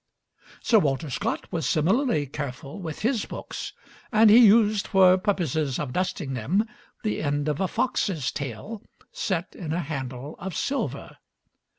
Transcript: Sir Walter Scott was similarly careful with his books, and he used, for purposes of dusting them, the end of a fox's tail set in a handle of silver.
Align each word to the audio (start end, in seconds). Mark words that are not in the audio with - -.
Sir 0.63 0.79
Walter 0.79 1.11
Scott 1.11 1.47
was 1.51 1.69
similarly 1.69 2.25
careful 2.25 2.79
with 2.81 3.01
his 3.03 3.25
books, 3.25 3.71
and 4.11 4.31
he 4.31 4.39
used, 4.47 4.87
for 4.87 5.15
purposes 5.15 5.77
of 5.77 5.93
dusting 5.93 6.33
them, 6.33 6.65
the 7.03 7.21
end 7.21 7.47
of 7.47 7.61
a 7.61 7.67
fox's 7.67 8.31
tail 8.31 8.81
set 9.11 9.55
in 9.55 9.73
a 9.73 9.81
handle 9.81 10.35
of 10.39 10.55
silver. 10.55 11.17